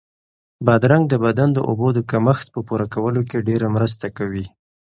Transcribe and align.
بادرنګ 0.65 1.03
د 1.09 1.15
بدن 1.25 1.49
د 1.53 1.59
اوبو 1.69 1.87
د 1.93 1.99
کمښت 2.11 2.47
په 2.53 2.59
پوره 2.67 2.87
کولو 2.93 3.21
کې 3.29 3.45
ډېره 3.47 3.67
مرسته 3.75 4.05
کوي. 4.17 4.45